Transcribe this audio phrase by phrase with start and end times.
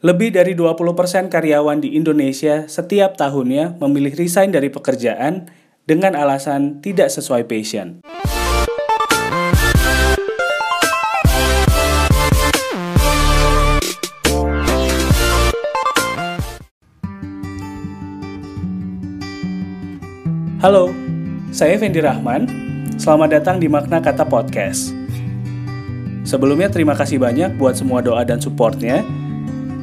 [0.00, 5.52] Lebih dari 20% karyawan di Indonesia setiap tahunnya memilih resign dari pekerjaan
[5.84, 8.00] dengan alasan tidak sesuai passion.
[20.64, 20.96] Halo,
[21.52, 22.48] saya Fendi Rahman.
[22.96, 24.96] Selamat datang di Makna Kata Podcast.
[26.24, 29.04] Sebelumnya terima kasih banyak buat semua doa dan supportnya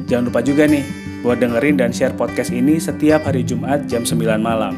[0.08, 0.88] Jangan lupa juga nih
[1.20, 4.72] buat dengerin dan share podcast ini setiap hari Jumat jam 9 malam.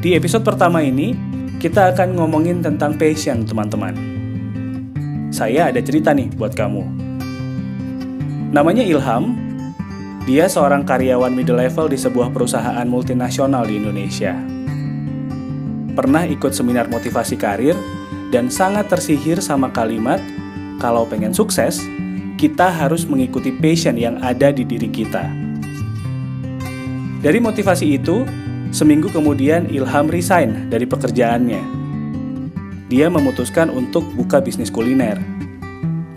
[0.00, 1.12] Di episode pertama ini,
[1.60, 3.92] kita akan ngomongin tentang passion, teman-teman.
[5.28, 6.80] Saya ada cerita nih buat kamu.
[8.56, 9.36] Namanya Ilham.
[10.24, 14.36] Dia seorang karyawan middle level di sebuah perusahaan multinasional di Indonesia.
[15.92, 17.76] Pernah ikut seminar motivasi karir
[18.28, 20.20] dan sangat tersihir sama kalimat
[20.80, 21.80] kalau pengen sukses,
[22.38, 25.26] kita harus mengikuti passion yang ada di diri kita.
[27.18, 28.22] Dari motivasi itu,
[28.70, 31.62] seminggu kemudian Ilham resign dari pekerjaannya.
[32.86, 35.18] Dia memutuskan untuk buka bisnis kuliner.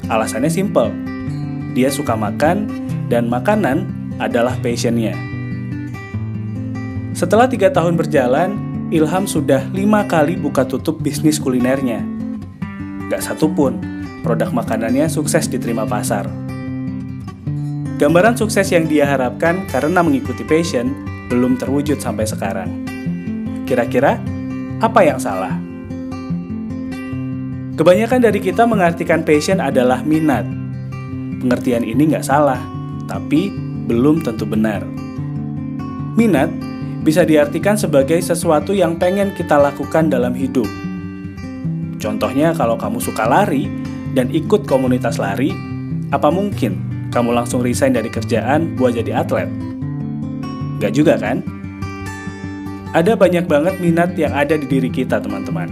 [0.08, 0.94] Alasannya simple,
[1.74, 2.70] dia suka makan
[3.10, 3.90] dan makanan
[4.22, 5.18] adalah passionnya.
[7.18, 8.56] Setelah tiga tahun berjalan,
[8.94, 12.06] Ilham sudah lima kali buka tutup bisnis kulinernya.
[13.10, 16.30] Gak satupun produk makanannya sukses diterima pasar.
[18.02, 20.90] Gambaran sukses yang dia harapkan karena mengikuti passion
[21.30, 22.70] belum terwujud sampai sekarang.
[23.70, 24.18] Kira-kira
[24.82, 25.54] apa yang salah?
[27.78, 30.46] Kebanyakan dari kita mengartikan passion adalah minat.
[31.42, 32.62] Pengertian ini nggak salah,
[33.06, 33.54] tapi
[33.90, 34.86] belum tentu benar.
[36.14, 36.54] Minat
[37.02, 40.70] bisa diartikan sebagai sesuatu yang pengen kita lakukan dalam hidup.
[41.98, 43.70] Contohnya kalau kamu suka lari,
[44.12, 45.56] dan ikut komunitas lari,
[46.12, 46.80] apa mungkin
[47.12, 49.48] kamu langsung resign dari kerjaan buat jadi atlet?
[50.84, 51.44] Gak juga kan?
[52.92, 55.72] Ada banyak banget minat yang ada di diri kita teman-teman.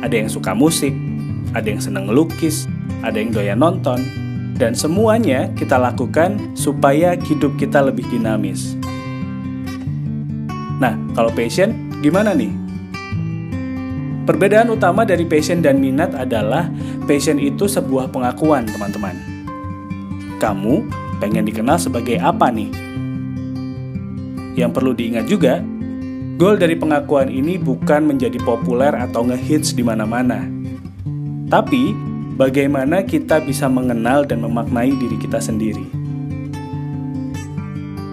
[0.00, 0.96] Ada yang suka musik,
[1.52, 2.64] ada yang seneng ngelukis,
[3.04, 4.00] ada yang doyan nonton,
[4.56, 8.80] dan semuanya kita lakukan supaya hidup kita lebih dinamis.
[10.80, 12.63] Nah, kalau passion, gimana nih?
[14.24, 16.72] Perbedaan utama dari passion dan minat adalah
[17.04, 19.12] passion itu sebuah pengakuan, teman-teman.
[20.40, 20.80] Kamu
[21.20, 22.72] pengen dikenal sebagai apa nih?
[24.56, 25.60] Yang perlu diingat juga,
[26.40, 30.48] goal dari pengakuan ini bukan menjadi populer atau ngehits di mana-mana.
[31.52, 31.92] Tapi,
[32.40, 35.84] bagaimana kita bisa mengenal dan memaknai diri kita sendiri.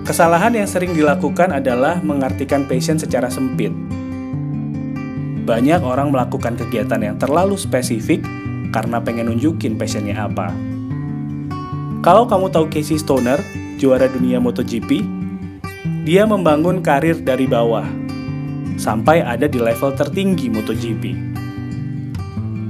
[0.03, 3.71] Kesalahan yang sering dilakukan adalah mengartikan passion secara sempit
[5.51, 8.23] banyak orang melakukan kegiatan yang terlalu spesifik
[8.71, 10.47] karena pengen nunjukin passionnya apa.
[11.99, 13.35] Kalau kamu tahu Casey Stoner,
[13.75, 15.03] juara dunia MotoGP,
[16.07, 17.83] dia membangun karir dari bawah
[18.79, 21.03] sampai ada di level tertinggi MotoGP.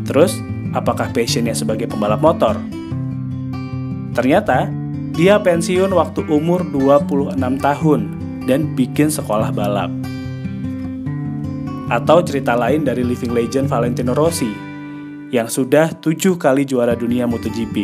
[0.09, 0.41] Terus,
[0.73, 2.57] apakah passionnya sebagai pembalap motor?
[4.17, 4.67] Ternyata,
[5.13, 8.01] dia pensiun waktu umur 26 tahun
[8.49, 10.10] dan bikin sekolah balap.
[11.91, 14.47] Atau cerita lain dari living legend Valentino Rossi
[15.28, 17.84] yang sudah tujuh kali juara dunia MotoGP.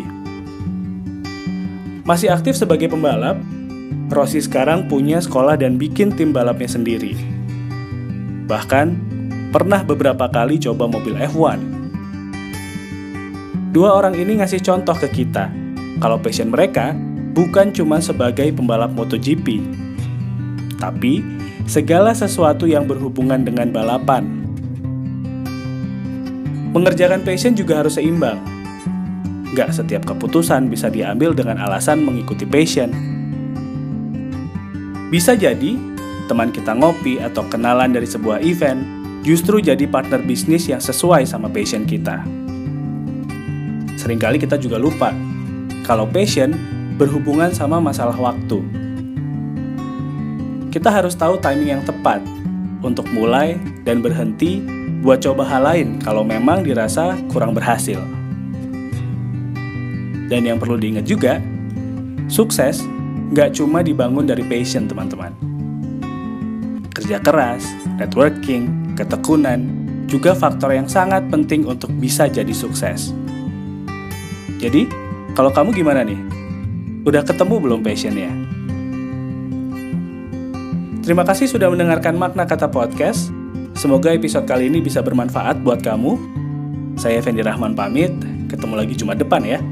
[2.07, 3.35] Masih aktif sebagai pembalap,
[4.07, 7.19] Rossi sekarang punya sekolah dan bikin tim balapnya sendiri.
[8.47, 8.87] Bahkan,
[9.51, 11.59] pernah beberapa kali coba mobil F1.
[13.75, 15.51] Dua orang ini ngasih contoh ke kita,
[15.99, 16.95] kalau passion mereka
[17.35, 19.59] bukan cuma sebagai pembalap MotoGP,
[20.79, 21.36] tapi
[21.67, 24.23] segala sesuatu yang berhubungan dengan balapan.
[26.71, 28.39] Mengerjakan passion juga harus seimbang.
[29.51, 32.95] Gak setiap keputusan bisa diambil dengan alasan mengikuti passion.
[35.11, 35.75] Bisa jadi,
[36.31, 38.79] teman kita ngopi atau kenalan dari sebuah event
[39.27, 42.23] justru jadi partner bisnis yang sesuai sama passion kita.
[43.99, 45.11] Seringkali kita juga lupa
[45.83, 46.55] kalau passion
[46.95, 48.86] berhubungan sama masalah waktu
[50.71, 52.19] kita harus tahu timing yang tepat
[52.83, 53.55] untuk mulai
[53.87, 54.61] dan berhenti
[55.01, 57.97] buat coba hal lain kalau memang dirasa kurang berhasil.
[60.27, 61.39] Dan yang perlu diingat juga,
[62.27, 62.83] sukses
[63.31, 65.31] nggak cuma dibangun dari passion teman-teman.
[66.91, 67.63] Kerja keras,
[67.95, 69.63] networking, ketekunan,
[70.11, 73.15] juga faktor yang sangat penting untuk bisa jadi sukses.
[74.57, 74.89] Jadi,
[75.37, 76.19] kalau kamu gimana nih?
[77.07, 78.56] Udah ketemu belum passionnya?
[81.07, 83.31] Terima kasih sudah mendengarkan makna kata podcast.
[83.79, 86.19] Semoga episode kali ini bisa bermanfaat buat kamu.
[86.99, 88.11] Saya Fendi Rahman pamit,
[88.51, 89.63] ketemu lagi Jumat depan ya.